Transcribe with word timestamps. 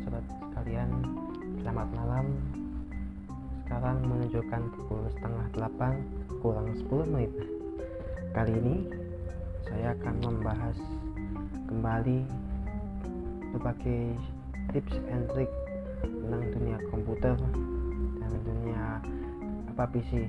sobat-sobat 0.00 0.24
sekalian 0.48 0.90
Selamat 1.60 1.88
malam. 1.92 2.26
Sekarang 3.60 4.00
menunjukkan 4.00 4.62
pukul 4.72 5.04
setengah 5.12 5.46
delapan 5.52 5.94
Kurang 6.40 6.72
10 6.72 7.12
menit. 7.12 7.32
Kali 8.32 8.52
ini 8.56 8.76
Saya 9.68 9.92
akan 10.00 10.14
membahas 10.24 10.76
Kembali 11.68 12.24
Berbagai 13.52 14.16
tips 14.72 14.96
and 15.12 15.28
trick 15.36 15.52
Tentang 16.00 16.48
dunia 16.48 16.80
komputer 16.88 17.36
Dan 18.24 18.32
dunia 18.40 19.04
Apa 19.68 19.84
PC 19.84 20.24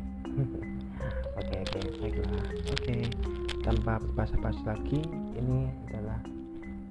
Oke 1.39 1.55
oke 1.63 1.79
baiklah. 2.03 2.47
Oke 2.75 2.97
tanpa 3.63 4.03
basa-basi 4.19 4.61
lagi 4.67 4.99
Ini 5.39 5.71
adalah 5.87 6.19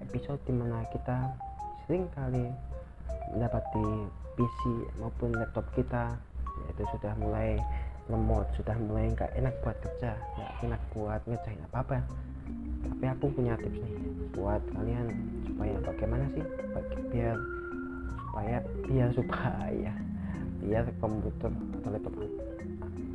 episode 0.01 0.41
di 0.49 0.55
mana 0.57 0.81
kita 0.91 1.50
sering 1.91 2.07
kali 2.15 2.47
mendapati 3.35 4.07
PC 4.39 4.61
maupun 5.03 5.35
laptop 5.35 5.67
kita 5.75 6.15
yaitu 6.63 6.87
sudah 6.95 7.11
mulai 7.19 7.59
lemot 8.07 8.47
sudah 8.55 8.79
mulai 8.79 9.11
nggak 9.11 9.27
enak 9.35 9.51
buat 9.59 9.75
kerja 9.83 10.15
nggak 10.15 10.71
enak 10.71 10.79
buat 10.95 11.19
ngerjain 11.27 11.59
apa 11.67 11.83
apa 11.83 11.99
tapi 12.87 13.05
aku 13.11 13.27
punya 13.35 13.59
tips 13.59 13.83
nih 13.83 14.07
buat 14.39 14.63
kalian 14.71 15.11
supaya 15.51 15.75
bagaimana 15.83 16.25
sih 16.31 16.47
biar 17.11 17.35
supaya 18.23 18.57
biar 18.87 19.09
supaya 19.11 19.93
biar 20.63 20.85
komputer 21.03 21.51
atau 21.51 21.91
laptop 21.91 22.15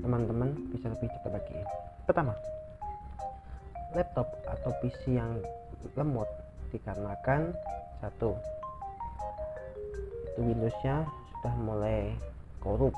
teman-teman 0.04 0.52
bisa 0.76 0.92
lebih 0.92 1.08
cepat 1.16 1.32
lagi 1.40 1.56
pertama 2.04 2.36
laptop 3.96 4.28
atau 4.44 4.76
PC 4.84 5.16
yang 5.16 5.40
lemot 5.96 6.28
dikarenakan 6.76 7.56
satu 8.04 8.36
itu 10.36 10.44
Windowsnya 10.44 11.08
sudah 11.32 11.56
mulai 11.64 12.12
korup. 12.60 12.92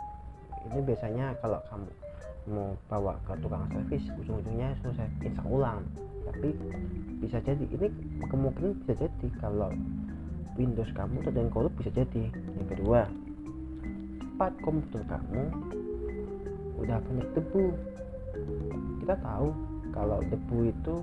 Ini 0.74 0.82
biasanya 0.82 1.38
kalau 1.38 1.62
kamu 1.70 1.86
mau 2.50 2.74
bawa 2.90 3.14
ke 3.30 3.38
tukang 3.46 3.70
servis 3.70 4.02
ujung-ujungnya 4.18 4.74
suruh 4.82 4.98
install 5.22 5.46
ulang. 5.46 5.86
Tapi 6.26 6.50
bisa 7.22 7.38
jadi 7.46 7.62
ini 7.62 7.94
kemungkinan 8.26 8.74
bisa 8.82 9.06
jadi 9.06 9.28
kalau 9.38 9.70
Windows 10.58 10.90
kamu 10.98 11.22
sedang 11.30 11.54
korup 11.54 11.70
bisa 11.78 11.94
jadi. 11.94 12.34
Yang 12.58 12.68
kedua 12.74 13.06
part 14.42 14.58
komputer 14.66 15.06
kamu 15.06 15.44
udah 16.82 16.98
banyak 16.98 17.30
debu. 17.38 17.70
Kita 19.06 19.14
tahu 19.22 19.54
kalau 19.94 20.26
debu 20.26 20.74
itu 20.74 20.96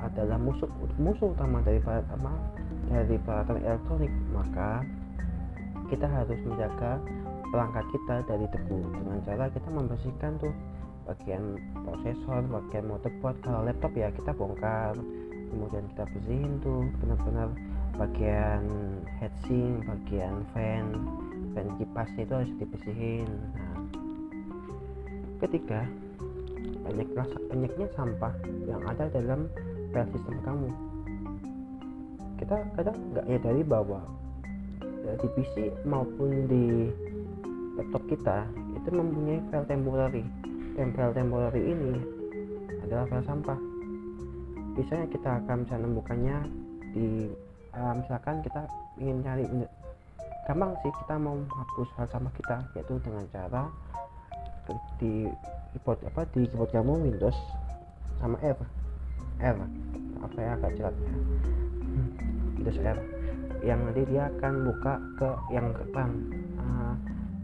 adalah 0.00 0.40
musuh 0.40 0.72
musuh 0.96 1.36
utama 1.36 1.60
dari 1.60 1.84
peralatan 1.84 2.32
dari 2.88 3.20
peralatan 3.20 3.60
elektronik. 3.60 4.12
Maka 4.32 4.80
kita 5.90 6.06
harus 6.06 6.38
menjaga 6.46 7.02
perangkat 7.50 7.84
kita 7.90 8.16
dari 8.30 8.46
debu 8.46 8.78
dengan 8.94 9.18
cara 9.26 9.50
kita 9.50 9.68
membersihkan 9.68 10.38
tuh 10.38 10.54
bagian 11.10 11.58
prosesor 11.82 12.46
bagian 12.46 12.86
motherboard 12.86 13.36
kalau 13.42 13.66
laptop 13.66 13.90
ya 13.98 14.08
kita 14.14 14.30
bongkar. 14.32 14.94
Kemudian 15.50 15.82
kita 15.90 16.06
bersihin 16.14 16.62
tuh 16.62 16.86
benar-benar 17.02 17.50
bagian 17.98 18.62
heatsink 19.18 19.82
bagian 19.82 20.46
fan 20.54 20.94
fan 21.58 21.66
kipasnya 21.74 22.22
itu 22.22 22.34
harus 22.38 22.52
dibersihin. 22.62 23.30
Nah 23.58 23.82
ketiga 25.42 25.82
banyak 26.86 27.08
banyaknya 27.50 27.86
sampah 27.98 28.34
yang 28.70 28.82
ada 28.86 29.10
dalam 29.10 29.50
file 29.90 30.10
sistem 30.14 30.36
kamu. 30.46 30.70
Kita 32.38 32.56
kadang 32.78 32.96
nggak 33.10 33.26
ya 33.26 33.38
dari 33.42 33.62
bawah 33.66 34.00
ya, 34.00 34.29
di 35.00 35.28
PC 35.36 35.54
maupun 35.88 36.48
di 36.48 36.88
laptop 37.76 38.02
kita 38.08 38.44
itu 38.76 38.88
mempunyai 38.92 39.40
file 39.48 39.66
temporary. 39.68 40.24
File 40.76 41.14
temporary 41.16 41.62
ini 41.64 41.92
adalah 42.84 43.04
file 43.08 43.26
sampah. 43.26 43.58
Biasanya 44.76 45.06
kita 45.12 45.30
akan 45.44 45.56
bisa 45.66 45.74
menemukannya 45.76 46.36
di 46.94 47.06
uh, 47.74 47.94
misalkan 47.96 48.42
kita 48.44 48.62
ingin 49.00 49.22
cari 49.24 49.44
gampang 50.48 50.72
sih 50.82 50.92
kita 51.04 51.14
mau 51.20 51.36
hapus 51.46 51.88
file 51.94 52.10
sampah 52.10 52.32
kita 52.34 52.56
yaitu 52.74 52.94
dengan 53.04 53.24
cara 53.30 53.62
di 54.98 55.26
keyboard 55.74 55.98
apa 56.06 56.22
di 56.34 56.46
keyboard 56.46 56.70
kamu 56.70 56.94
Windows 57.10 57.38
sama 58.18 58.36
R. 58.42 58.58
R 59.40 59.56
apa 60.20 60.36
ya 60.36 60.52
agak 60.58 60.72
jelas 60.76 60.96
ya 61.00 61.14
Windows 62.58 62.78
R 62.82 63.19
yang 63.60 63.80
nanti 63.84 64.02
dia 64.08 64.28
akan 64.36 64.54
buka 64.64 64.94
ke 65.20 65.28
yang 65.52 65.66
depan 65.76 66.08
uh, 66.56 66.94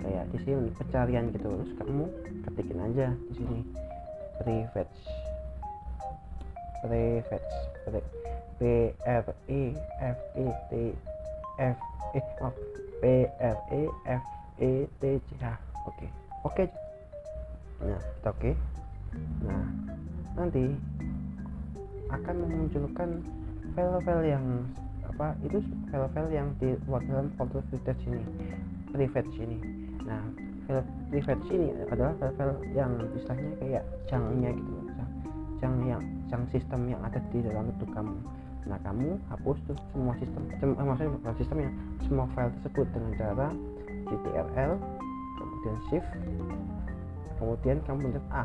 kayak 0.01 0.25
di 0.33 0.39
sini 0.45 0.71
pencarian 0.77 1.29
gitu. 1.33 1.49
Terus 1.49 1.73
kamu 1.81 2.05
ketikin 2.49 2.79
aja 2.81 3.07
di 3.13 3.33
sini. 3.37 3.61
Prefetch 4.37 4.99
prefetch 6.85 7.51
p 8.61 8.61
r 9.05 9.25
e 9.49 9.63
f 10.01 10.19
e 10.37 10.47
t 10.69 10.73
f 11.59 11.77
e 12.13 12.21
oh, 12.45 12.55
p 13.01 13.05
r 13.41 13.57
e 13.73 13.83
f 14.05 14.23
e 14.61 14.71
t 15.01 15.03
c 15.21 15.29
h 15.41 15.45
oke. 15.89 16.07
Oke. 16.45 16.65
Nah 17.81 18.01
kita 18.01 18.29
oke. 18.33 18.53
Nah 19.45 19.65
nanti 20.37 20.65
akan 22.13 22.35
memunculkan 22.45 23.11
file-file 23.75 24.25
yang 24.31 24.47
apa 25.17 25.33
itu 25.49 25.65
file-file 25.89 26.29
yang 26.29 26.53
dibuat 26.61 27.01
dalam 27.09 27.33
folder 27.41 27.65
prefetch 27.73 28.05
ini 28.05 28.21
prefetch 28.93 29.33
ini. 29.41 29.57
Nah 30.05 30.21
file 30.69 30.85
prefetch 31.09 31.49
ini 31.49 31.73
adalah 31.89 32.13
file-file 32.21 32.61
yang 32.77 32.93
istilahnya 33.17 33.51
kayak 33.57 33.85
jangnya 34.13 34.53
gitu 34.53 34.77
jang 35.57 35.73
yang 35.89 36.05
jang 36.29 36.45
sistem 36.53 36.85
yang 36.93 37.01
ada 37.01 37.17
di 37.33 37.41
dalam 37.41 37.73
itu 37.73 37.89
kamu. 37.97 38.13
Nah 38.69 38.77
kamu 38.85 39.17
hapus 39.33 39.57
tuh 39.65 39.77
semua 39.97 40.13
sistem 40.21 40.43
eh, 40.53 40.85
maksudnya 40.85 41.17
bukan 41.17 41.35
sistemnya 41.41 41.71
semua 42.05 42.29
file 42.37 42.53
tersebut 42.61 42.87
dengan 42.93 43.13
cara 43.17 43.49
ctrl 44.07 44.73
kemudian 45.41 45.77
shift 45.89 46.11
kemudian 47.41 47.81
kamu 47.89 48.13
pencet 48.13 48.27
A 48.29 48.45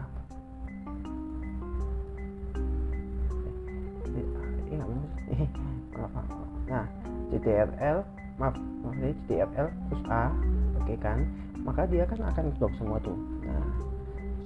nah 6.72 6.88
CTRL 7.28 8.00
maaf 8.40 8.56
maksudnya 8.56 9.12
CTRL 9.28 9.68
terus 9.68 10.04
A 10.08 10.32
oke 10.80 10.88
okay 10.88 10.98
kan? 11.04 11.20
Maka 11.62 11.86
dia 11.86 12.08
kan 12.08 12.18
akan 12.24 12.56
blok 12.58 12.74
semua 12.80 12.98
tuh. 13.04 13.20
Nah 13.44 13.66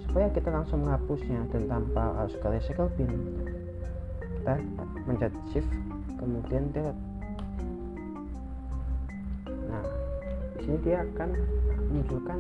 supaya 0.03 0.28
kita 0.34 0.50
langsung 0.50 0.84
menghapusnya 0.84 1.44
dan 1.53 1.64
tanpa 1.69 2.03
harus 2.18 2.35
ke 2.40 2.47
recycle 2.50 2.90
bin 2.97 3.12
kita 4.41 4.56
mencet 5.06 5.34
shift 5.53 5.69
kemudian 6.18 6.74
delete. 6.74 7.03
Nah 9.69 9.84
di 10.58 10.59
sini 10.66 10.78
dia 10.81 11.06
akan 11.06 11.30
menunjukkan 11.94 12.40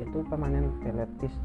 itu 0.00 0.18
permanen 0.32 0.72
delete 0.80 1.12
disk 1.20 1.36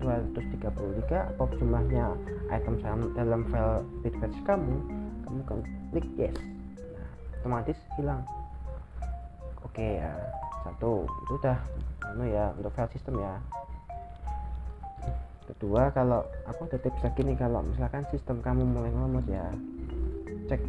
233 0.00 1.36
atau 1.36 1.44
jumlahnya 1.60 2.16
item 2.48 2.80
dalam 3.12 3.44
file 3.52 3.84
bitfetch 4.00 4.38
kamu 4.48 4.80
kamu 5.28 5.40
klik 5.92 6.08
yes 6.16 6.57
otomatis 7.48 7.80
hilang 7.96 8.20
oke 9.64 9.80
ya 9.80 10.12
satu 10.68 11.08
itu 11.08 11.32
udah 11.40 11.56
anu 12.12 12.28
ya 12.28 12.52
untuk 12.60 12.76
file 12.76 12.92
system 12.92 13.16
ya 13.24 13.40
kedua 15.48 15.88
kalau 15.96 16.28
aku 16.44 16.68
ada 16.68 16.76
tips 16.76 17.00
lagi 17.00 17.24
nih 17.24 17.40
kalau 17.40 17.64
misalkan 17.64 18.04
sistem 18.12 18.44
kamu 18.44 18.68
mulai 18.68 18.92
ngelemot 18.92 19.24
ya 19.32 19.48
cek 20.52 20.60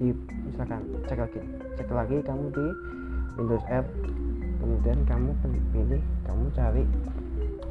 di 0.00 0.16
misalkan 0.48 0.80
cek 1.04 1.20
lagi 1.20 1.36
cek 1.76 1.92
lagi 1.92 2.16
kamu 2.24 2.48
di 2.48 2.66
Windows 3.36 3.66
App 3.68 3.84
kemudian 4.56 5.04
kamu 5.04 5.36
pilih 5.76 6.00
kamu 6.24 6.44
cari 6.56 6.88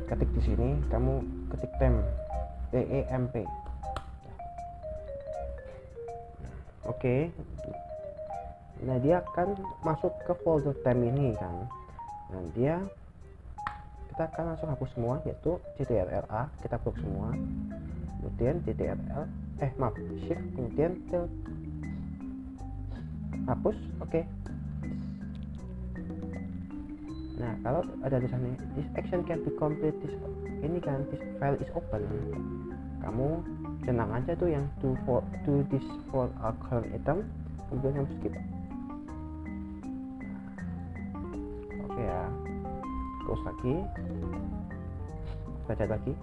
ketik 0.06 0.30
di 0.38 0.42
sini 0.46 0.78
kamu 0.94 1.26
ketik 1.50 1.74
temp 1.82 1.98
T 2.70 2.78
E 2.78 3.10
M 3.10 3.26
P 3.34 3.42
oke 3.42 3.50
okay. 6.94 7.34
Nah 8.80 8.96
dia 9.04 9.20
akan 9.20 9.60
masuk 9.84 10.14
ke 10.24 10.34
folder 10.44 10.72
temp 10.88 11.04
ini 11.04 11.36
kan. 11.36 11.68
Nah 12.32 12.44
dia 12.56 12.80
kita 14.14 14.24
akan 14.36 14.44
langsung 14.56 14.70
hapus 14.72 14.90
semua 14.96 15.16
yaitu 15.28 15.52
ctrl-a 15.76 16.48
kita 16.64 16.76
blok 16.80 16.96
semua. 17.00 17.36
Kemudian 18.20 18.64
ctrl 18.64 19.00
eh 19.60 19.72
maaf 19.76 19.96
shift 20.24 20.44
kemudian 20.56 20.96
tel 21.12 21.28
hapus 23.48 23.76
oke. 24.00 24.12
Okay. 24.12 24.24
nah 27.40 27.56
kalau 27.64 27.80
ada 28.04 28.20
di 28.20 28.28
sana 28.28 28.52
this 28.76 28.84
action 29.00 29.24
can 29.24 29.40
be 29.48 29.52
complete 29.56 29.96
this 30.04 30.12
ini 30.60 30.80
kan 30.84 31.08
this 31.12 31.24
file 31.40 31.56
is 31.60 31.72
open. 31.72 32.04
Kamu 33.00 33.40
tenang 33.88 34.12
aja 34.12 34.36
tuh 34.36 34.52
yang 34.52 34.68
to 34.84 34.92
for 35.08 35.24
to 35.48 35.64
this 35.72 35.84
for 36.12 36.28
a 36.44 36.52
current 36.68 36.92
item. 36.92 37.24
Kemudian 37.72 38.04
kamu 38.04 38.10
skip 38.20 38.34
terus 43.30 43.46
lagi. 43.46 43.74
Baca 45.70 45.86
lagi. 45.86 46.14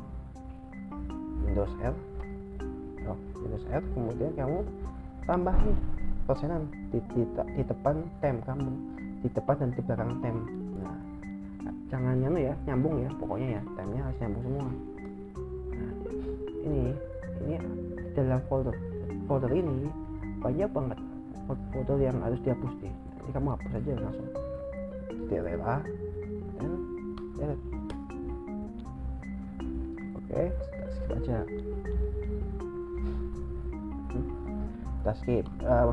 Windows 1.47 1.70
R 1.79 1.94
oh, 3.06 3.19
Windows 3.38 3.67
R 3.70 3.82
kemudian 3.94 4.35
kamu 4.35 4.67
tambahin 5.31 5.79
persenan 6.26 6.67
di, 6.91 6.99
di, 7.14 7.23
di 7.55 7.62
depan 7.62 8.03
tem 8.19 8.43
kamu. 8.43 8.75
Di 9.23 9.29
depan 9.31 9.55
dan 9.62 9.70
di 9.70 9.81
belakang 9.87 10.19
tem 10.19 10.37
nah 10.82 10.99
jangan 11.87 12.14
nyambung 12.19 12.43
ya 12.43 12.55
nyambung 12.67 12.94
ya 12.99 13.11
pokoknya 13.23 13.49
ya 13.55 13.62
temnya 13.79 14.02
harus 14.02 14.19
nyambung 14.19 14.43
semua. 14.43 14.67
Nah 15.79 15.93
ini 16.67 16.82
ini 17.47 17.55
dalam 18.19 18.43
folder. 18.50 18.75
Folder 19.31 19.50
ini 19.55 19.87
banyak 20.43 20.70
banget 20.75 20.99
folder 21.47 21.99
yang 22.02 22.19
harus 22.19 22.43
dihapus 22.43 22.75
deh. 22.82 22.91
Jadi 22.91 23.31
kamu 23.31 23.49
hapus 23.55 23.73
aja 23.79 23.91
langsung. 24.02 24.31
Delete 25.31 25.62
A 25.62 25.79
delete 27.37 27.65
oke 30.17 30.43
kita 30.50 30.87
skip 30.93 31.11
aja 31.12 31.38
hmm, 34.11 34.27
kita 35.00 35.12
skip 35.21 35.44
uh, 35.65 35.85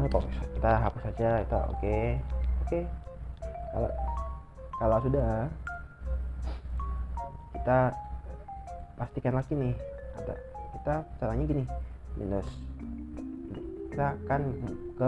kita 0.57 0.71
hapus 0.79 1.01
saja 1.11 1.29
itu 1.43 1.55
oke 1.59 1.75
okay. 1.77 2.05
oke 2.63 2.67
okay. 2.67 2.83
kalau 3.71 3.91
kalau 4.79 4.97
sudah 5.03 5.47
kita 7.55 7.79
pastikan 8.99 9.33
lagi 9.39 9.53
nih 9.55 9.75
ada 10.19 10.35
kita 10.75 10.95
caranya 11.19 11.43
gini 11.47 11.63
Windows 12.19 12.49
kita 13.93 14.17
akan 14.25 14.41
ke, 14.97 15.07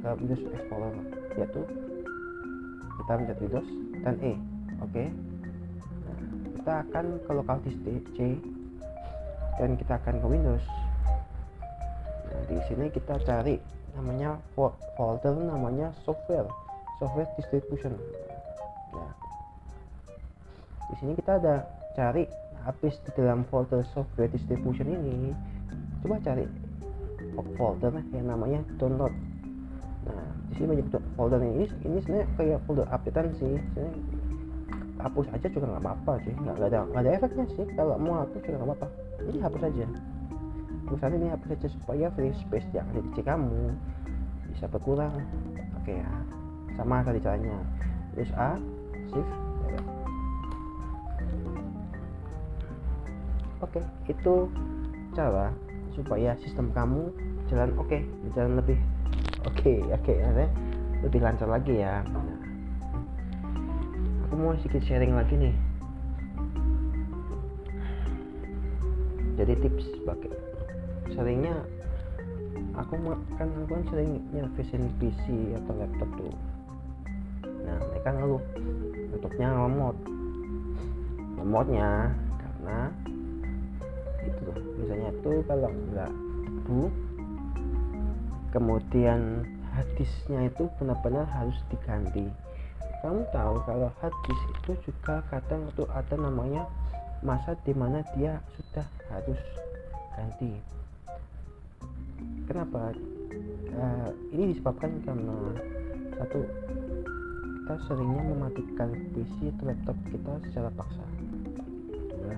ke 0.00 0.08
Windows 0.18 0.42
Explorer 0.56 0.94
yaitu 1.36 1.62
kita 3.02 3.12
mencet 3.18 3.38
Windows 3.38 3.68
dan 4.02 4.14
E 4.24 4.32
oke 4.80 4.90
okay. 4.90 5.08
Kita 6.62 6.86
akan 6.86 7.18
ke 7.26 7.30
local 7.34 7.58
disk 7.66 7.82
C. 8.14 8.38
Dan 9.58 9.74
kita 9.74 9.98
akan 9.98 10.22
ke 10.22 10.26
Windows. 10.30 10.62
Nah, 12.30 12.42
di 12.46 12.58
sini 12.70 12.86
kita 12.86 13.18
cari 13.26 13.58
namanya 13.98 14.38
folder 14.94 15.36
namanya 15.42 15.90
software 16.06 16.46
software 17.02 17.26
distribution. 17.34 17.98
Nah 18.94 19.10
di 20.86 20.94
sini 21.02 21.12
kita 21.18 21.42
ada 21.42 21.66
cari 21.98 22.30
habis 22.62 22.94
di 23.02 23.10
dalam 23.18 23.42
folder 23.50 23.82
software 23.90 24.30
distribution 24.30 24.86
ini. 24.86 25.34
Coba 26.00 26.22
cari 26.22 26.46
folder 27.58 27.90
yang 28.14 28.30
namanya 28.30 28.62
download. 28.78 29.10
Nah 30.06 30.30
di 30.46 30.62
sini 30.62 30.78
banyak 30.78 31.04
folder 31.18 31.42
ini. 31.42 31.66
Ini 31.84 31.98
sebenarnya 32.06 32.26
kayak 32.38 32.58
folder 32.64 32.86
updatean 32.88 33.34
sih 33.34 33.58
hapus 35.02 35.26
aja 35.34 35.46
juga 35.50 35.66
nggak 35.74 35.82
apa-apa 35.82 36.12
sih. 36.24 36.34
Nggak 36.34 36.56
ada 36.62 36.78
nggak 36.88 37.02
ada 37.02 37.10
efeknya 37.18 37.44
sih. 37.54 37.66
Kalau 37.74 37.94
mau 37.98 38.22
hapus 38.22 38.40
juga 38.42 38.56
nggak 38.58 38.68
apa-apa. 38.70 38.88
Jadi 39.26 39.38
hapus 39.42 39.62
aja. 39.66 39.86
Misalnya 40.92 41.16
ini 41.16 41.28
hapus 41.32 41.50
aja 41.56 41.68
supaya 41.72 42.06
free 42.12 42.34
space 42.36 42.68
yang 42.76 42.86
ada 42.92 43.00
di 43.00 43.10
PC 43.14 43.18
kamu 43.24 43.62
bisa 44.52 44.64
berkurang. 44.68 45.14
Oke 45.80 45.98
ya. 45.98 46.10
Sama 46.78 47.02
tadi 47.02 47.18
caranya. 47.20 47.56
Terus 48.12 48.32
A 48.36 48.56
shift 49.12 49.32
ya. 49.68 49.80
oke 53.62 53.80
itu 54.08 54.34
cara 55.12 55.52
supaya 55.92 56.32
sistem 56.40 56.72
kamu 56.72 57.12
jalan 57.52 57.70
oke 57.76 57.88
okay, 57.88 58.00
jalan 58.32 58.58
lebih 58.58 58.78
oke 59.44 59.54
okay, 59.60 59.78
oke 59.92 60.02
okay, 60.08 60.48
lebih 61.04 61.20
lancar 61.20 61.48
lagi 61.48 61.84
ya 61.84 62.00
aku 64.32 64.40
mau 64.40 64.56
sedikit 64.64 64.80
sharing 64.88 65.12
lagi 65.12 65.36
nih. 65.36 65.52
Jadi 69.36 69.60
tips 69.60 69.84
sebagai 70.00 70.32
seringnya 71.12 71.52
aku 72.72 72.96
kan 73.36 73.52
aku 73.52 73.76
kan 73.76 73.84
sering 73.92 74.24
nyervisin 74.32 74.88
PC 74.96 75.52
atau 75.52 75.76
laptop 75.76 76.08
tuh. 76.16 76.32
Nah 77.44 77.76
mereka 77.92 78.08
ngeluh 78.08 78.40
laptopnya 79.12 79.48
lemot 79.52 79.96
lemotnya 81.36 81.90
karena 82.40 82.88
itu 84.24 84.40
loh 84.48 84.56
misalnya 84.80 85.10
tuh 85.20 85.44
kalau 85.44 85.68
nggak 85.92 86.12
tebu 86.48 86.82
kemudian 88.48 89.44
hadisnya 89.76 90.48
itu 90.48 90.72
benar-benar 90.80 91.28
harus 91.28 91.60
diganti 91.68 92.32
kamu 93.02 93.26
tahu 93.34 93.54
kalau 93.66 93.90
hadis 93.98 94.40
itu 94.54 94.72
juga 94.86 95.26
kadang 95.26 95.66
itu 95.66 95.82
ada 95.90 96.14
namanya 96.14 96.70
masa 97.26 97.58
di 97.66 97.74
mana 97.74 98.06
dia 98.14 98.38
sudah 98.54 98.86
harus 99.10 99.42
ganti. 100.14 100.54
Kenapa? 102.46 102.94
Uh, 103.72 104.10
ini 104.30 104.54
disebabkan 104.54 105.02
karena 105.02 105.34
satu 106.14 106.46
kita 107.62 107.74
seringnya 107.90 108.22
mematikan 108.22 108.90
PC 109.16 109.50
atau 109.50 109.64
laptop 109.66 109.96
kita 110.06 110.32
secara 110.46 110.70
paksa. 110.70 111.04
Dua 112.06 112.36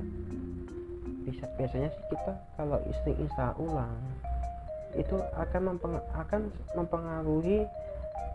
bisa 1.24 1.44
biasanya 1.60 1.90
kita 2.08 2.32
kalau 2.56 2.78
istri 2.88 3.12
install 3.20 3.52
ulang 3.60 3.96
itu 4.94 5.16
akan 5.34 5.74
mempeng 5.74 5.98
akan 6.14 6.40
mempengaruhi 6.78 7.66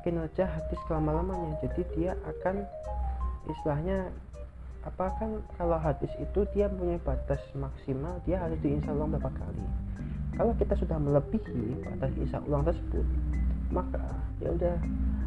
kinerja 0.01 0.47
hati 0.47 0.75
selama 0.87 1.19
lamanya 1.19 1.59
jadi 1.63 1.81
dia 1.95 2.11
akan 2.23 2.63
istilahnya 3.49 4.11
apa 4.87 5.11
kan 5.19 5.43
kalau 5.59 5.75
hadis 5.75 6.09
itu 6.23 6.47
dia 6.55 6.71
punya 6.71 6.95
batas 7.03 7.41
maksimal 7.51 8.15
dia 8.23 8.39
harus 8.39 8.55
diinstal 8.63 8.95
ulang 8.95 9.11
berapa 9.15 9.31
kali. 9.35 9.65
Kalau 10.39 10.55
kita 10.55 10.73
sudah 10.79 10.95
melebihi 10.95 11.83
batas 11.83 12.11
insya 12.15 12.39
ulang 12.47 12.63
tersebut 12.63 13.03
maka 13.69 14.01
ya 14.39 14.49
udah 14.55 14.75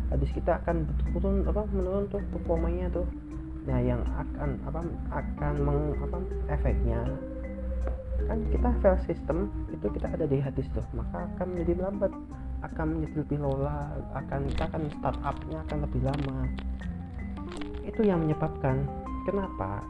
hadis 0.09 0.31
kita 0.33 0.57
akan 0.65 0.89
turun 1.13 1.45
apa 1.45 1.69
menurun 1.69 2.09
tuh 2.09 2.23
performanya 2.33 2.89
tuh. 2.97 3.05
Nah 3.69 3.79
yang 3.79 4.03
akan 4.19 4.59
apa 4.67 4.81
akan 5.13 5.55
meng, 5.63 5.81
apa 6.01 6.19
efeknya 6.49 7.01
kan 8.27 8.39
kita 8.55 8.69
file 8.81 9.01
system 9.05 9.39
itu 9.75 9.87
kita 9.99 10.07
ada 10.09 10.25
di 10.31 10.39
hadis 10.39 10.67
tuh 10.73 10.85
maka 10.95 11.27
akan 11.37 11.47
menjadi 11.53 11.75
lambat 11.83 12.13
akan 12.63 12.87
menjadi 12.99 13.17
lebih 13.27 13.39
lola 13.43 13.91
akan 14.15 14.41
kita 14.51 14.65
akan 14.71 14.83
startupnya 14.99 15.59
akan 15.69 15.79
lebih 15.87 16.01
lama. 16.07 16.39
Itu 17.83 18.01
yang 18.07 18.25
menyebabkan 18.25 18.87
kenapa 19.27 19.83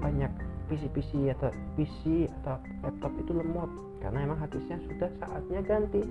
banyak 0.00 0.32
PC-PC 0.68 1.32
atau 1.36 1.52
PC 1.76 2.28
atau 2.42 2.60
laptop 2.84 3.12
itu 3.20 3.32
lemot. 3.32 3.70
Karena 3.98 4.24
emang 4.24 4.38
hadisnya 4.40 4.78
sudah 4.88 5.10
saatnya 5.20 5.60
ganti. 5.64 6.02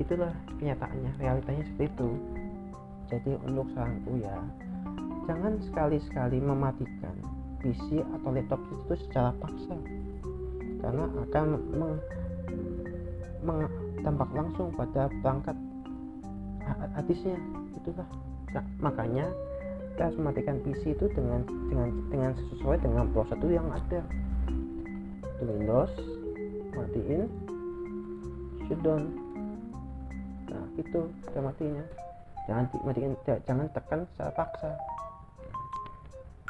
Itulah 0.00 0.32
kenyataannya 0.60 1.12
realitanya 1.20 1.64
seperti 1.68 1.90
itu. 1.90 2.10
Jadi 3.12 3.30
untuk 3.44 3.68
saranku 3.76 4.16
ya 4.18 4.36
jangan 5.24 5.56
sekali-sekali 5.64 6.40
mematikan 6.40 7.16
PC 7.64 8.04
atau 8.20 8.28
laptop 8.32 8.60
itu 8.60 8.94
secara 9.08 9.32
paksa. 9.40 9.76
Karena 10.84 11.08
akan 11.08 11.46
meng, 11.72 11.96
meng, 13.44 13.68
dampak 14.00 14.28
langsung 14.32 14.72
pada 14.72 15.12
perangkat 15.20 15.56
hadisnya 16.96 17.36
itulah. 17.76 18.08
Nah, 18.56 18.64
makanya 18.80 19.26
kita 19.94 20.10
harus 20.10 20.18
mematikan 20.18 20.56
PC 20.64 20.82
itu 20.96 21.06
dengan 21.12 21.46
dengan 21.70 21.88
dengan 22.10 22.32
sesuai 22.34 22.76
dengan 22.82 23.04
prosedur 23.14 23.50
yang 23.52 23.68
ada. 23.70 24.00
Itu 25.38 25.42
Windows 25.44 25.92
matiin 26.74 27.22
shutdown. 28.66 29.02
Nah 30.50 30.64
itu 30.78 31.00
kita 31.28 31.38
matinya. 31.42 31.84
Jangan 32.44 32.64
matikan 32.84 33.12
jangan 33.46 33.66
tekan 33.70 34.00
secara 34.14 34.32
paksa. 34.34 34.70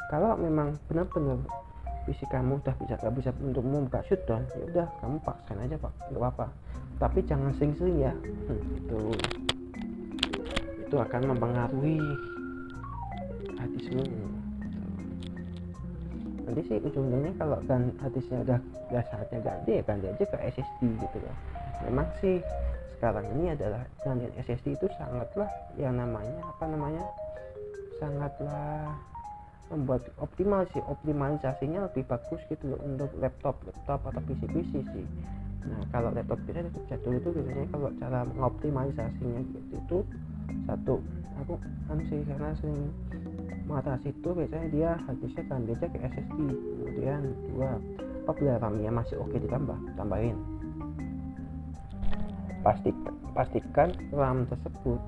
Kalau 0.09 0.37
memang 0.37 0.77
benar-benar 0.89 1.41
PC 2.05 2.29
kamu 2.29 2.61
udah 2.61 2.75
bisa 2.77 2.93
gak 3.01 3.13
bisa 3.17 3.29
untuk 3.41 3.65
membuka 3.65 4.05
shutdown 4.05 4.45
ya 4.53 4.63
udah 4.69 4.87
kamu 5.01 5.17
paksain 5.25 5.59
aja 5.61 5.75
pak. 5.77 5.93
Nggak 6.09 6.21
apa-apa 6.21 6.47
tapi 6.97 7.19
jangan 7.27 7.51
sering-sering 7.59 7.97
ya. 8.07 8.13
Hmm, 8.47 8.61
itu. 8.79 8.99
Itu 10.85 10.95
akan 11.01 11.21
mempengaruhi 11.35 11.99
hadismu 13.59 14.03
nanti 16.45 16.61
sih 16.69 16.77
ujung-ujungnya 16.77 17.33
kalau 17.41 17.57
kan 17.65 17.89
hadisnya 17.99 18.37
udah 18.45 18.59
udah 18.93 19.03
saatnya 19.09 19.39
ganti 19.41 19.71
ya 19.75 19.83
ganti 19.83 20.05
aja 20.13 20.25
ke 20.29 20.37
SSD 20.55 20.81
gitu 21.01 21.17
loh. 21.19 21.35
Memang 21.89 22.07
sih 22.21 22.39
sekarang 22.95 23.25
ini 23.35 23.51
adalah 23.57 23.81
gantian 24.05 24.31
SSD 24.39 24.77
itu 24.77 24.87
sangatlah 24.95 25.49
yang 25.75 25.97
namanya 25.97 26.37
apa 26.45 26.63
namanya 26.69 27.03
sangatlah 27.97 28.93
membuat 29.73 30.05
optimal 30.21 30.63
sih. 30.69 30.85
Optimalisasinya 30.85 31.89
lebih 31.89 32.05
bagus 32.05 32.39
gitu 32.47 32.77
loh 32.77 32.79
untuk 32.85 33.09
laptop 33.17 33.57
laptop 33.65 34.05
atau 34.05 34.21
PC 34.23 34.41
PC 34.53 34.71
sih 34.93 35.05
nah 35.65 35.81
kalau 35.89 36.09
laptop 36.13 36.39
laptop 36.45 36.83
jadul 36.89 37.13
itu 37.17 37.29
biasanya 37.33 37.67
kalau 37.73 37.89
cara 37.97 38.19
mengoptimalisasinya 38.29 39.39
gitu 39.49 39.59
itu 39.73 39.97
satu 40.69 40.95
aku 41.41 41.53
kan 41.89 41.97
sih 42.09 42.21
karena 42.25 42.49
sering 42.61 42.89
mengatasi 43.65 44.13
itu 44.13 44.29
biasanya 44.29 44.67
dia 44.69 44.89
harusnya 45.09 45.43
kan 45.49 45.59
dia 45.65 45.75
ke 45.81 45.97
SSD 45.97 46.39
kemudian 46.53 47.21
dua 47.49 47.69
apabila 48.25 48.53
RAM-nya 48.61 48.91
masih 48.93 49.15
oke 49.21 49.37
ditambah 49.37 49.77
tambahin 49.97 50.37
pastikan 52.65 53.13
pastikan 53.35 53.89
RAM 54.09 54.49
tersebut 54.49 55.01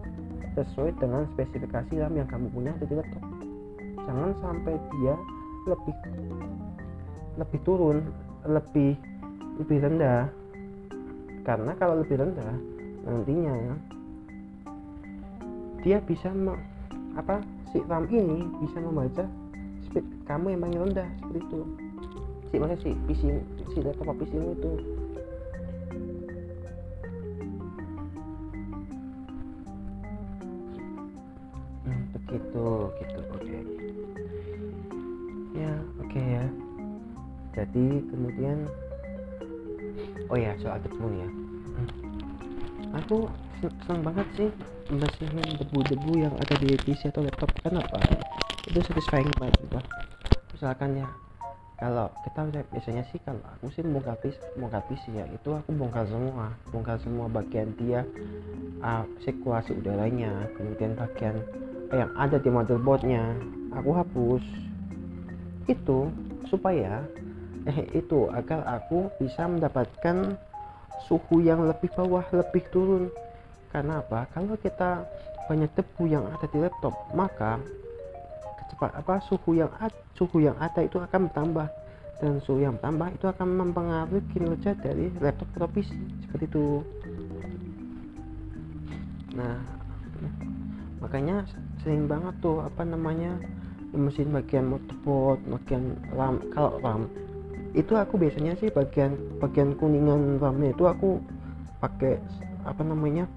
sesuai 0.58 0.90
dengan 0.98 1.30
spesifikasi 1.38 1.94
RAM 2.02 2.14
yang 2.18 2.26
kamu 2.26 2.50
punya 2.50 2.74
di 2.82 2.98
laptop. 2.98 3.24
Jangan 4.10 4.32
sampai 4.42 4.74
dia 4.98 5.16
lebih 5.70 5.96
lebih 7.38 7.60
turun 7.62 7.98
lebih 8.50 8.98
lebih 9.62 9.78
rendah 9.84 10.30
karena 11.48 11.72
kalau 11.80 12.04
lebih 12.04 12.20
rendah 12.20 12.60
nantinya 13.08 13.56
dia 15.80 16.04
bisa 16.04 16.28
apa 17.16 17.40
si 17.72 17.80
RAM 17.88 18.04
ini 18.12 18.44
bisa 18.60 18.84
membaca 18.84 19.24
speed 19.88 20.04
kamu 20.28 20.52
yang 20.52 20.62
paling 20.68 20.80
rendah 20.92 21.10
seperti 21.24 21.40
itu. 21.48 21.62
Si 22.52 22.56
mana 22.60 22.76
si 22.76 22.92
PC 23.08 23.22
si 23.72 23.78
laptop 23.80 24.12
PC 24.20 24.36
itu. 24.36 24.72
Hmm, 31.88 32.02
begitu 32.12 32.68
gitu 32.92 33.20
oke. 33.24 33.40
Okay. 33.40 33.62
ya 35.56 35.72
oke 35.80 36.12
okay 36.12 36.26
ya. 36.28 36.46
Jadi 37.56 38.04
kemudian 38.12 38.68
oh 40.28 40.38
ya 40.38 40.52
soal 40.60 40.80
debu 40.84 41.08
ya. 41.16 41.28
Aku 43.04 43.28
senang 43.62 44.02
banget 44.06 44.28
sih 44.38 44.50
membersihin 44.88 45.60
debu-debu 45.60 46.12
yang 46.16 46.34
ada 46.38 46.56
di 46.62 46.78
PC 46.80 47.12
atau 47.12 47.26
laptop. 47.26 47.52
Kenapa? 47.60 48.00
Itu 48.68 48.80
satisfying 48.84 49.32
banget 49.40 49.56
gitu. 49.66 49.80
Misalkan 50.56 51.04
ya 51.04 51.08
kalau 51.78 52.10
kita 52.26 52.50
biasanya 52.74 53.06
sih 53.14 53.22
kalau 53.22 53.38
aku 53.46 53.70
sih 53.70 53.86
bongkar 53.86 54.18
PC, 54.18 54.38
bongkar 54.58 54.82
PC 54.90 55.14
ya 55.14 55.26
itu 55.30 55.50
aku 55.54 55.70
bongkar 55.78 56.10
semua. 56.10 56.54
Bongkar 56.74 56.98
semua 57.02 57.26
bagian 57.30 57.70
dia 57.78 58.02
uh, 58.82 59.06
sirkulasi 59.22 59.78
udaranya 59.78 60.50
kemudian 60.58 60.98
bagian 60.98 61.38
yang 61.94 62.10
ada 62.18 62.42
di 62.42 62.50
motherboardnya. 62.50 63.38
Aku 63.78 63.94
hapus. 63.94 64.44
Itu 65.70 66.10
supaya 66.48 67.04
eh 67.68 67.84
itu 67.92 68.32
agar 68.32 68.64
aku 68.64 69.12
bisa 69.20 69.44
mendapatkan 69.44 70.40
suhu 71.04 71.44
yang 71.44 71.68
lebih 71.68 71.92
bawah 71.92 72.24
lebih 72.32 72.64
turun. 72.72 73.12
Karena 73.76 74.00
apa? 74.00 74.24
Kalau 74.32 74.56
kita 74.56 75.04
banyak 75.52 75.68
debu 75.76 76.04
yang 76.08 76.24
ada 76.32 76.48
di 76.48 76.58
laptop 76.64 76.96
maka 77.12 77.60
cepat 78.72 78.92
apa 79.00 79.20
suhu 79.28 79.56
yang 79.56 79.72
suhu 80.16 80.44
yang 80.44 80.56
ada 80.64 80.80
itu 80.80 80.96
akan 80.96 81.28
bertambah. 81.28 81.68
Dan 82.18 82.42
suhu 82.42 82.64
yang 82.64 82.80
bertambah 82.80 83.14
itu 83.14 83.26
akan 83.30 83.48
mempengaruhi 83.62 84.24
kinerja 84.34 84.74
dari 84.80 85.12
laptop 85.20 85.52
PC 85.76 85.92
seperti 86.24 86.48
itu. 86.48 86.82
Nah 89.36 89.60
makanya 90.98 91.46
sering 91.84 92.10
banget 92.10 92.34
tuh 92.42 92.64
apa 92.64 92.82
namanya 92.82 93.38
mesin 93.94 94.34
bagian 94.34 94.68
motherboard 94.68 95.40
bagian 95.46 95.96
RAM 96.12 96.42
kalau 96.52 96.74
RAM 96.82 97.06
itu 97.74 97.94
aku 97.96 98.16
biasanya 98.16 98.56
sih 98.60 98.72
bagian 98.72 99.18
bagian 99.44 99.76
kuningan 99.76 100.40
RAM 100.40 100.62
itu 100.64 100.88
aku 100.88 101.20
pakai 101.84 102.20
apa 102.64 102.82
namanya 102.84 103.28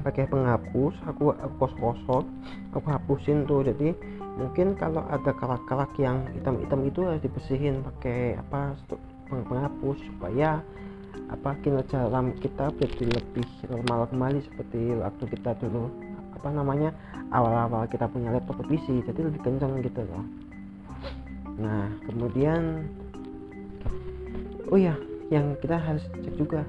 pakai 0.00 0.24
penghapus 0.30 0.96
aku 1.04 1.36
aku 1.36 1.54
kos-kosot 1.60 2.24
aku 2.72 2.86
hapusin 2.88 3.44
tuh. 3.44 3.62
Jadi 3.66 3.92
mungkin 4.40 4.72
kalau 4.78 5.04
ada 5.10 5.34
kalak-kalak 5.36 5.92
yang 6.00 6.24
hitam-hitam 6.32 6.80
itu 6.88 7.00
harus 7.04 7.20
dibersihin 7.20 7.84
pakai 7.84 8.40
apa 8.40 8.72
penghapus 9.28 9.98
supaya 10.08 10.64
apa 11.30 11.54
kinerja 11.62 12.10
RAM 12.10 12.34
kita 12.42 12.74
jadi 12.74 13.06
lebih 13.06 13.46
normal 13.70 14.10
kembali 14.10 14.42
seperti 14.42 14.98
waktu 14.98 15.24
kita 15.30 15.54
dulu 15.62 15.86
apa 16.34 16.48
namanya 16.50 16.90
awal-awal 17.30 17.86
kita 17.86 18.10
punya 18.10 18.34
laptop 18.34 18.58
PC 18.66 19.06
jadi 19.06 19.30
lebih 19.30 19.38
kencang 19.46 19.78
gitu 19.84 20.02
loh 20.10 20.24
nah 21.56 21.90
kemudian 22.06 22.86
oh 24.70 24.78
ya 24.78 24.94
yang 25.30 25.54
kita 25.62 25.78
harus 25.78 26.02
cek 26.22 26.34
juga. 26.36 26.62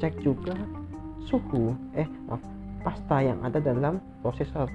Cek 0.00 0.14
juga 0.24 0.56
suhu 1.28 1.72
eh 1.96 2.08
maaf 2.28 2.40
pasta 2.84 3.20
yang 3.20 3.38
ada 3.44 3.60
dalam 3.60 4.00
prosesor. 4.20 4.68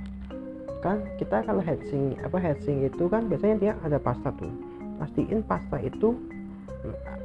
Kan 0.82 1.04
kita 1.20 1.44
kalau 1.44 1.62
heatsink 1.62 2.18
apa 2.24 2.38
heatsink 2.40 2.88
itu 2.88 3.06
kan 3.10 3.28
biasanya 3.28 3.56
dia 3.58 3.74
ada 3.86 3.98
pasta 4.02 4.34
tuh. 4.38 4.50
Pastiin 5.02 5.42
pasta 5.44 5.78
itu 5.82 6.16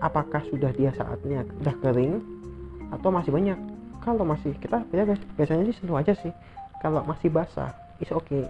apakah 0.02 0.42
sudah 0.50 0.75
dia 0.75 0.90
saatnya 0.96 1.46
udah 1.62 1.75
kering 1.80 2.20
atau 2.92 3.08
masih 3.12 3.30
banyak. 3.32 3.58
Kalau 4.02 4.25
masih 4.26 4.52
kita 4.61 4.84
biasanya 5.37 5.64
sih 5.70 5.76
sentuh 5.80 5.96
aja 5.96 6.12
sih. 6.18 6.32
Kalau 6.84 7.00
masih 7.08 7.32
basah 7.32 7.73
is 8.02 8.11
oke 8.11 8.26
okay. 8.26 8.44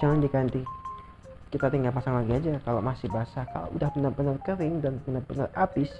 jangan 0.00 0.22
diganti 0.22 0.62
kita 1.50 1.70
tinggal 1.70 1.94
pasang 1.94 2.18
lagi 2.18 2.32
aja. 2.34 2.58
Kalau 2.66 2.82
masih 2.82 3.06
basah 3.10 3.46
kalau 3.54 3.70
udah 3.78 3.90
benar-benar 3.94 4.36
kering 4.42 4.82
dan 4.82 4.98
benar-benar 5.06 5.48
habis 5.54 5.90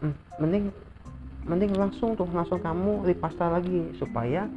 hmm, 0.00 0.16
mending 0.40 0.72
mending 1.46 1.72
langsung 1.78 2.18
tuh 2.18 2.26
langsung 2.32 2.58
kamu 2.58 3.06
ripasta 3.06 3.46
lagi 3.46 3.94
supaya 4.00 4.50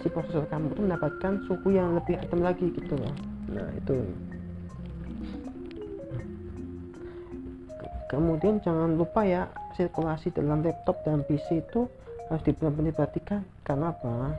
si 0.00 0.08
prosesor 0.08 0.48
kamu 0.48 0.72
tuh 0.74 0.82
mendapatkan 0.82 1.32
suhu 1.44 1.76
yang 1.76 1.92
lebih 1.94 2.16
hitam 2.18 2.40
lagi 2.40 2.66
gitu 2.72 2.96
loh. 2.96 3.14
Nah 3.52 3.68
itu. 3.76 3.96
Kemudian 8.10 8.58
jangan 8.64 8.98
lupa 8.98 9.22
ya 9.22 9.46
sirkulasi 9.78 10.34
dalam 10.34 10.66
laptop 10.66 10.98
dan 11.06 11.22
PC 11.22 11.62
itu 11.62 11.86
harus 12.26 12.42
benar-benar 12.58 12.90
diperhatikan. 12.90 13.46
Karena 13.62 13.94
apa? 13.94 14.34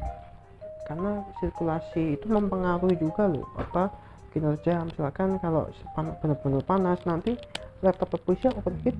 Karena 0.84 1.24
sirkulasi 1.40 2.20
itu 2.20 2.26
mempengaruhi 2.28 3.00
juga 3.00 3.32
loh 3.32 3.48
apa 3.56 4.11
kinerja 4.32 4.88
misalkan 4.88 5.38
kalau 5.44 5.68
benar-benar 5.96 6.64
panas 6.64 7.00
nanti 7.04 7.36
laptop 7.84 8.16
PC 8.24 8.52
overheat. 8.56 8.98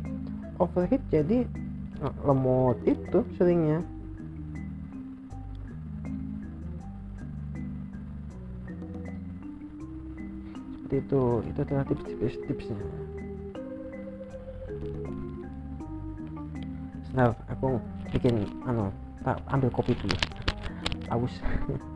Overheat 0.60 1.02
jadi 1.10 1.48
lemot 2.28 2.78
itu 2.86 3.26
seringnya. 3.40 3.82
Seperti 10.86 10.96
itu. 11.08 11.24
Itu 11.48 11.60
adalah 11.64 11.86
tips-tipsnya 11.88 13.12
nah 17.12 17.36
aku 17.52 17.76
bikin 18.16 18.48
anu 18.64 18.88
tak 19.22 19.38
ambil 19.52 19.70
kopi 19.70 19.94
dulu. 20.00 20.16
Aus 21.12 21.36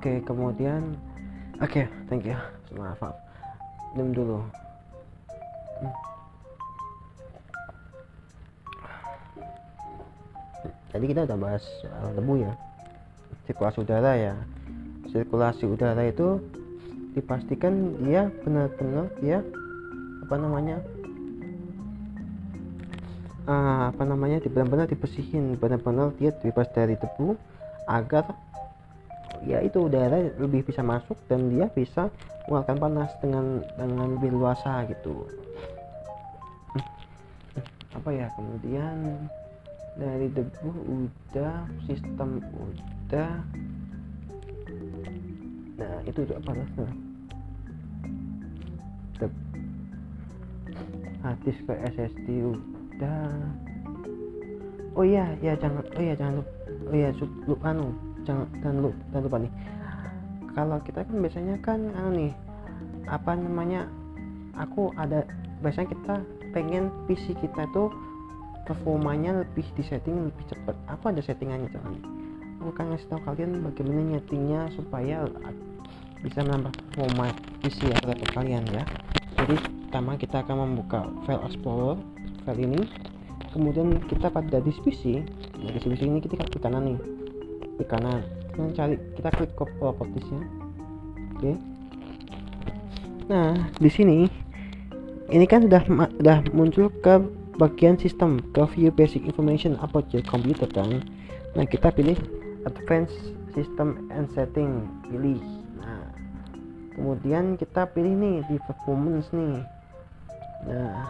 oke 0.00 0.24
kemudian 0.24 0.96
oke 1.60 1.68
okay, 1.68 1.84
thank 2.08 2.24
you. 2.24 2.32
Maaf 2.72 2.96
maaf. 3.04 3.20
Dulu. 3.92 4.40
Tadi 10.88 11.04
kita 11.04 11.28
udah 11.28 11.36
bahas 11.36 11.60
soal 11.84 12.16
debu 12.16 12.40
ya. 12.40 12.52
Sirkulasi 13.44 13.84
udara 13.84 14.16
ya. 14.16 14.34
Sirkulasi 15.12 15.68
udara 15.68 16.00
itu 16.08 16.40
dipastikan 17.12 18.00
dia 18.00 18.32
benar-benar 18.40 19.12
dia 19.20 19.44
apa 20.24 20.34
namanya 20.40 20.80
uh, 23.44 23.92
apa 23.92 24.02
namanya 24.08 24.40
benar-benar 24.48 24.88
dibersihin. 24.88 25.60
Benar-benar 25.60 26.16
dia 26.16 26.32
bebas 26.40 26.72
dari 26.72 26.96
debu 26.96 27.36
agar 27.84 28.32
ya 29.44 29.64
itu 29.64 29.88
udara 29.88 30.20
lebih 30.36 30.66
bisa 30.68 30.84
masuk 30.84 31.16
dan 31.28 31.48
dia 31.48 31.66
bisa 31.72 32.12
mengeluarkan 32.44 32.76
panas 32.76 33.10
dengan 33.24 33.64
dengan 33.78 34.08
lebih 34.20 34.30
luasa 34.36 34.84
gitu. 34.88 35.24
Apa 37.96 38.10
ya 38.12 38.26
kemudian 38.36 39.28
dari 39.96 40.28
debu 40.32 40.70
udah 40.86 41.68
sistem 41.88 42.44
udah. 42.52 43.32
Nah 45.80 45.96
itu 46.04 46.20
tuh 46.24 46.36
apa 46.36 46.50
rasanya 46.52 46.94
hadis 51.20 51.56
ke 51.68 51.74
SSD 51.96 52.28
udah. 52.48 53.28
Oh 54.96 55.04
iya 55.06 55.32
ya 55.40 55.54
jangan 55.56 55.84
oh 55.84 56.02
iya 56.02 56.14
jangan 56.16 56.42
lupa 56.42 56.52
oh 56.90 56.94
iya 56.96 57.10
lupa 57.46 57.64
anu 57.70 57.88
jangan 58.24 58.46
dan 58.60 58.74
lupa, 58.82 59.00
dan 59.12 59.20
lupa 59.24 59.36
nih. 59.40 59.52
Kalau 60.50 60.76
kita 60.82 61.00
kan 61.06 61.16
biasanya 61.22 61.54
kan 61.62 61.80
anu 61.94 62.10
nih 62.14 62.32
apa 63.06 63.38
namanya 63.38 63.86
aku 64.58 64.90
ada 64.98 65.24
biasanya 65.62 65.88
kita 65.94 66.14
pengen 66.50 66.90
PC 67.06 67.38
kita 67.38 67.70
tuh 67.70 67.88
performanya 68.66 69.46
lebih 69.46 69.66
di 69.78 69.82
setting 69.86 70.30
lebih 70.30 70.44
cepat. 70.50 70.74
Aku 70.90 71.14
ada 71.14 71.22
settingannya 71.22 71.70
jangan 71.70 72.20
aku 72.60 72.76
akan 72.76 72.86
ngasih 72.92 73.08
tahu 73.08 73.20
kalian 73.24 73.50
bagaimana 73.64 74.00
nyetingnya 74.04 74.68
supaya 74.76 75.24
bisa 76.20 76.44
menambah 76.44 76.76
performa 76.76 77.32
PC 77.64 77.88
ya 77.88 77.96
laptop 78.04 78.30
kalian 78.36 78.64
ya. 78.68 78.84
Jadi 79.40 79.56
pertama 79.88 80.20
kita 80.20 80.44
akan 80.44 80.56
membuka 80.68 81.08
file 81.24 81.40
explorer 81.48 81.96
file 82.44 82.60
ini. 82.60 82.82
Kemudian 83.50 83.98
kita 84.06 84.30
pada 84.30 84.62
disk 84.62 84.78
PC 84.86 85.26
nah, 85.58 85.74
disk 85.74 85.88
PC 85.88 86.06
ini 86.06 86.22
kita 86.22 86.38
klik 86.38 86.62
kanan 86.62 86.94
nih 86.94 86.98
klik 87.80 87.88
kanan. 87.88 88.20
Kita 88.52 88.76
cari 88.76 88.94
kita 89.16 89.28
klik 89.32 89.52
ke 89.56 89.64
propertiesnya. 89.80 90.44
Oke. 90.44 91.40
Okay. 91.40 91.56
nah 93.30 93.54
di 93.78 93.86
sini 93.86 94.26
ini 95.30 95.46
kan 95.48 95.64
sudah 95.64 95.86
sudah 95.88 96.38
muncul 96.52 96.92
ke 97.00 97.22
bagian 97.56 97.96
sistem 97.96 98.42
ke 98.52 98.60
view 98.76 98.92
basic 98.92 99.24
information 99.24 99.80
about 99.80 100.04
your 100.12 100.20
computer 100.28 100.68
kan? 100.68 101.00
Nah 101.56 101.64
kita 101.64 101.88
pilih 101.88 102.20
advanced 102.68 103.16
system 103.56 104.12
and 104.12 104.28
setting 104.36 104.84
pilih. 105.08 105.40
Kemudian 107.00 107.56
kita 107.56 107.88
pilih 107.96 108.12
nih 108.12 108.44
di 108.44 108.60
performance 108.60 109.32
nih. 109.32 109.64
Nah 110.68 111.08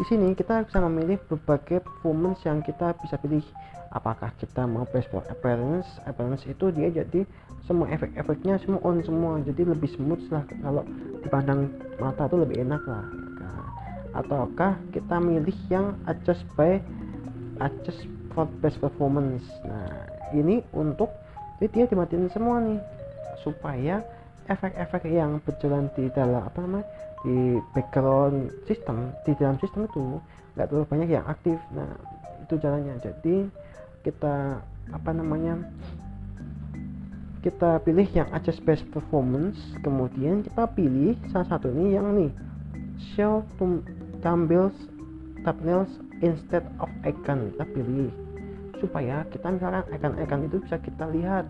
di 0.00 0.04
sini 0.08 0.32
kita 0.32 0.64
bisa 0.64 0.80
memilih 0.80 1.20
berbagai 1.28 1.84
performance 1.84 2.40
yang 2.48 2.64
kita 2.64 2.96
bisa 3.04 3.20
pilih 3.20 3.44
apakah 3.90 4.30
kita 4.38 4.70
mau 4.70 4.86
baseball 4.94 5.26
appearance 5.26 5.86
appearance 6.06 6.46
itu 6.46 6.70
dia 6.70 6.94
jadi 6.94 7.26
semua 7.66 7.90
efek-efeknya 7.90 8.62
semua 8.62 8.80
on 8.86 9.02
semua 9.02 9.42
jadi 9.42 9.66
lebih 9.66 9.90
smooth 9.98 10.22
lah 10.30 10.46
kalau 10.62 10.82
dipandang 11.22 11.70
mata 11.98 12.30
itu 12.30 12.36
lebih 12.38 12.56
enak 12.62 12.82
lah. 12.86 13.04
Nah, 13.42 13.62
ataukah 14.14 14.78
kita 14.94 15.16
milih 15.18 15.58
yang 15.70 15.98
adjust 16.06 16.42
by 16.54 16.78
adjust 17.58 18.06
for 18.30 18.46
best 18.62 18.78
performance? 18.78 19.42
Nah 19.66 20.06
ini 20.34 20.62
untuk 20.70 21.10
jadi 21.58 21.84
dia 21.84 21.84
dimatiin 21.90 22.30
semua 22.30 22.62
nih 22.62 22.78
supaya 23.42 24.06
efek-efek 24.46 25.06
yang 25.10 25.42
berjalan 25.42 25.90
di 25.98 26.10
dalam 26.14 26.42
apa 26.46 26.58
namanya 26.62 26.86
di 27.20 27.60
background 27.76 28.48
sistem 28.64 29.12
di 29.28 29.36
dalam 29.36 29.60
sistem 29.60 29.84
itu 29.84 30.18
nggak 30.54 30.66
terlalu 30.70 30.86
banyak 30.88 31.08
yang 31.10 31.26
aktif. 31.26 31.58
Nah 31.74 31.90
itu 32.46 32.54
jalannya. 32.58 32.98
Jadi 32.98 33.46
kita 34.02 34.64
apa 34.90 35.10
namanya 35.12 35.60
kita 37.40 37.80
pilih 37.84 38.04
yang 38.12 38.28
adjust 38.36 38.60
best 38.68 38.84
performance 38.92 39.56
kemudian 39.80 40.44
kita 40.44 40.68
pilih 40.76 41.16
salah 41.32 41.48
satu 41.56 41.72
ini 41.72 41.96
yang 41.96 42.12
nih 42.12 42.32
show 43.16 43.40
thumbnails 44.20 44.76
thumbnails 45.44 45.88
instead 46.20 46.64
of 46.80 46.88
icon 47.04 47.52
kita 47.52 47.64
pilih. 47.72 48.10
Supaya 48.80 49.24
kita 49.28 49.46
misalkan 49.52 49.84
icon-icon 49.92 50.40
itu 50.48 50.56
bisa 50.64 50.76
kita 50.80 51.04
lihat. 51.12 51.44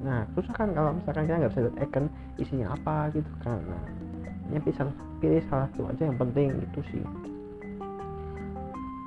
Nah 0.00 0.24
susah 0.32 0.54
kan 0.56 0.72
kalau 0.72 0.96
misalkan 0.96 1.28
kita 1.28 1.36
nggak 1.44 1.52
bisa 1.52 1.62
lihat 1.68 1.76
icon 1.84 2.04
isinya 2.40 2.66
apa 2.72 3.12
gitu 3.12 3.32
kan 3.44 3.60
nah 3.68 3.84
ini 4.48 4.58
bisa 4.64 4.88
pilih 5.20 5.44
salah 5.52 5.68
satu 5.70 5.92
aja 5.92 6.02
yang 6.08 6.16
penting 6.16 6.48
itu 6.56 6.80
sih. 6.92 7.04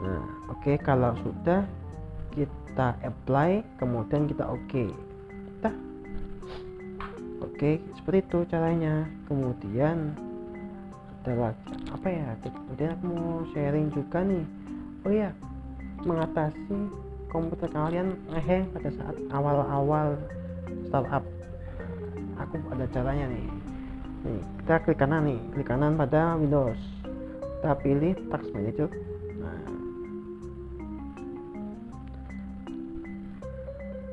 Nah 0.02 0.22
oke 0.54 0.62
okay, 0.62 0.76
kalau 0.82 1.18
sudah 1.26 1.66
kita 2.34 2.98
apply 3.06 3.62
kemudian 3.78 4.26
kita 4.26 4.50
oke. 4.50 4.66
Okay. 4.66 4.90
kita 5.62 5.70
oke 7.40 7.54
okay, 7.54 7.76
seperti 8.02 8.20
itu 8.26 8.40
caranya. 8.50 9.06
Kemudian 9.30 10.18
adalah 11.24 11.54
apa 11.94 12.08
ya? 12.10 12.28
Kemudian 12.42 12.90
aku 12.98 13.06
mau 13.06 13.46
sharing 13.54 13.88
juga 13.94 14.26
nih. 14.26 14.46
Oh 15.06 15.14
ya 15.14 15.30
mengatasi 16.04 16.78
komputer 17.32 17.70
kalian 17.72 18.14
ngeheng 18.30 18.70
pada 18.76 18.90
saat 18.94 19.16
awal-awal 19.32 20.20
startup. 20.90 21.24
Aku 22.42 22.58
ada 22.74 22.86
caranya 22.92 23.30
nih. 23.30 23.48
Nih 24.24 24.42
kita 24.64 24.76
klik 24.84 25.00
kanan 25.00 25.26
nih 25.28 25.40
klik 25.54 25.68
kanan 25.70 25.96
pada 25.96 26.36
Windows. 26.38 26.80
Kita 27.62 27.74
pilih 27.80 28.14
task 28.28 28.48
manager. 28.52 28.90
Nah 29.40 29.73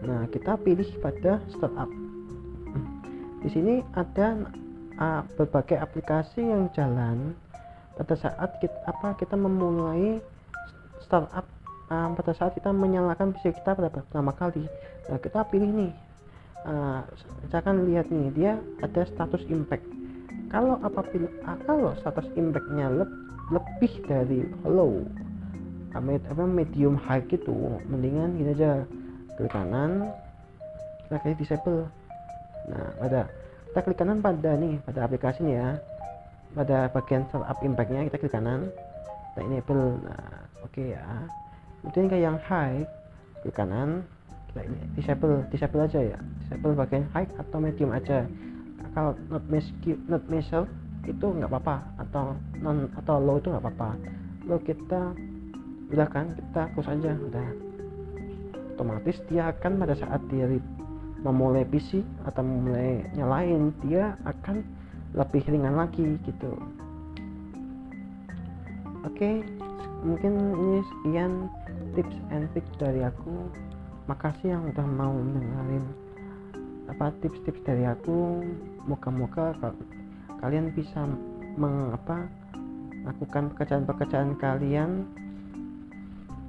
nah 0.04 0.24
kita 0.28 0.56
pilih 0.60 0.88
pada 1.00 1.40
startup. 1.52 1.90
Di 3.40 3.48
sini 3.48 3.80
ada 3.96 4.48
uh, 5.00 5.22
berbagai 5.36 5.80
aplikasi 5.80 6.44
yang 6.44 6.68
jalan. 6.76 7.32
Pada 7.96 8.16
saat 8.16 8.56
kita 8.64 8.76
apa 8.88 9.16
kita 9.20 9.36
memulai 9.36 10.20
startup 11.04 11.44
uh, 11.92 12.08
pada 12.16 12.32
saat 12.32 12.56
kita 12.56 12.72
menyalakan 12.72 13.36
PC 13.36 13.56
kita 13.60 13.76
pada 13.76 13.90
pertama 13.92 14.32
kali. 14.32 14.64
Nah 15.08 15.18
kita 15.20 15.44
pilih 15.48 15.68
nih 15.68 15.92
uh, 16.64 17.04
misalkan 17.44 17.84
lihat 17.88 18.08
nih 18.08 18.28
dia 18.32 18.52
ada 18.80 19.04
status 19.08 19.44
impact. 19.48 19.84
Kalau 20.48 20.80
apabila 20.80 21.28
uh, 21.44 21.58
kalau 21.68 21.92
status 22.00 22.26
impactnya 22.36 22.88
le 22.88 23.06
lebih 23.50 23.92
dari 24.06 24.46
low 24.62 25.02
apa 25.90 26.46
medium 26.46 26.94
high 26.94 27.26
gitu 27.26 27.50
mendingan 27.90 28.38
gini 28.38 28.54
aja 28.54 28.86
klik 29.36 29.52
kanan 29.52 30.10
kita 31.10 31.16
klik 31.26 31.38
disable. 31.42 31.90
Nah 32.70 32.86
pada 33.02 33.20
kita 33.70 33.80
klik 33.82 33.98
kanan 33.98 34.18
pada 34.22 34.50
nih 34.54 34.78
pada 34.86 35.10
aplikasi 35.10 35.42
nih 35.42 35.56
ya. 35.58 35.68
Pada 36.50 36.90
bagian 36.90 37.22
startup 37.30 37.58
impactnya 37.62 38.06
kita 38.10 38.16
klik 38.22 38.34
kanan. 38.34 38.70
Kita 39.34 39.40
enable 39.42 39.98
nah 40.06 40.46
oke 40.62 40.70
okay 40.70 40.94
ya. 40.94 41.06
Kemudian 41.82 42.06
kayak 42.06 42.24
yang 42.30 42.38
high 42.46 42.86
klik 43.42 43.58
kanan. 43.58 44.06
Kita 44.50 44.60
ini 44.66 44.78
disable 44.94 45.42
disable 45.50 45.82
aja 45.82 46.00
ya. 46.14 46.18
Disable 46.46 46.78
bagian 46.78 47.06
high 47.10 47.26
atau 47.38 47.58
medium 47.58 47.90
aja. 47.90 48.26
Kalau 48.94 49.14
not 49.30 49.42
measure 49.50 49.98
not 50.06 50.22
measure 50.30 50.66
itu 51.06 51.26
nggak 51.26 51.50
apa-apa. 51.50 51.82
Atau 52.06 52.38
non 52.62 52.86
atau 52.98 53.18
low 53.18 53.42
itu 53.42 53.50
nggak 53.50 53.66
apa-apa. 53.66 53.90
Lo 54.46 54.62
kita 54.62 55.10
udah 55.90 56.06
kan 56.06 56.30
kita 56.38 56.70
close 56.70 56.86
aja 56.86 57.18
udah 57.18 57.69
otomatis 58.80 59.20
dia 59.28 59.52
akan 59.52 59.76
pada 59.76 59.92
saat 59.92 60.24
dia 60.32 60.48
memulai 61.20 61.68
PC 61.68 62.00
atau 62.24 62.40
memulai 62.40 63.04
nyalain 63.12 63.76
dia 63.84 64.16
akan 64.24 64.64
lebih 65.12 65.44
ringan 65.44 65.76
lagi 65.76 66.16
gitu. 66.24 66.56
Oke 69.04 69.44
mungkin 70.00 70.32
ini 70.56 70.80
sekian 70.80 71.52
tips 71.92 72.16
and 72.32 72.48
trick 72.56 72.64
dari 72.80 73.04
aku. 73.04 73.52
Makasih 74.08 74.56
yang 74.56 74.64
udah 74.72 74.86
mau 74.96 75.12
dengerin 75.12 75.84
apa 76.88 77.12
tips-tips 77.20 77.60
dari 77.68 77.84
aku. 77.84 78.40
Moga-moga 78.88 79.52
kalian 80.40 80.72
bisa 80.72 81.04
mengapa 81.60 82.24
lakukan 83.04 83.52
pekerjaan-pekerjaan 83.52 84.40
kalian 84.40 85.04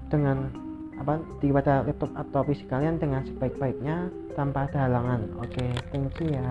dengan 0.08 0.61
apa 1.02 1.18
di 1.42 1.50
pada 1.50 1.82
laptop 1.82 2.14
atau 2.14 2.46
PC 2.46 2.70
kalian 2.70 3.02
dengan 3.02 3.26
sebaik-baiknya 3.26 4.14
tanpa 4.38 4.70
ada 4.70 4.86
halangan. 4.88 5.22
Oke 5.42 5.58
okay, 5.58 5.72
thank 5.90 6.14
you 6.22 6.38
ya. 6.38 6.50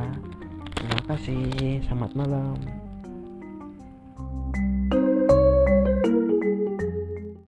Terima 0.75 1.01
kasih. 1.07 1.81
Selamat 1.87 2.13
malam 2.19 2.80